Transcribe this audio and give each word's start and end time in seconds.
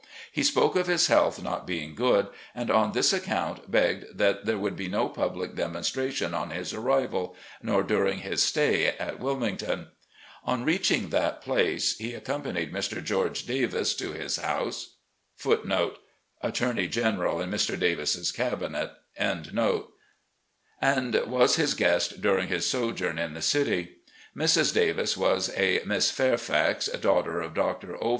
He 0.31 0.41
spoke 0.41 0.75
of 0.75 0.87
his 0.87 1.05
health 1.05 1.43
not 1.43 1.67
being 1.67 1.93
good, 1.93 2.29
and 2.55 2.71
on 2.71 2.91
this 2.93 3.13
account 3.13 3.69
begged 3.69 4.17
that 4.17 4.47
there 4.47 4.57
would 4.57 4.75
be 4.75 4.87
no 4.87 5.07
public 5.07 5.53
demonstration 5.53 6.33
on 6.33 6.49
his 6.49 6.73
arrival, 6.73 7.35
nor 7.61 7.83
during 7.83 8.17
his 8.17 8.41
stay 8.41 8.87
at 8.97 9.19
Wilmington. 9.19 9.89
On 10.43 10.65
reaching 10.65 11.09
that 11.09 11.43
place, 11.43 11.95
he 11.99 12.15
accompanied 12.15 12.73
Mr. 12.73 12.93
George 13.03 13.45
THE 13.45 13.61
SOUTHERN 13.61 13.69
TRIP 13.77 13.91
401 13.93 13.93
Davis* 13.93 13.93
to 13.93 14.11
his 14.13 14.37
house 14.37 14.95
and 16.41 16.59
was 21.31 21.55
his 21.57 21.75
g^est 21.75 22.19
during 22.21 22.47
his 22.47 22.67
sojourn 22.67 23.19
in 23.19 23.35
the 23.35 23.41
city. 23.43 23.97
Mrs. 24.35 24.73
Davis 24.73 25.15
was 25.15 25.51
a 25.55 25.79
Miss 25.85 26.09
Fairfax, 26.09 26.87
daughter 26.87 27.39
of 27.41 27.53
Dr. 27.53 28.03
O. 28.03 28.09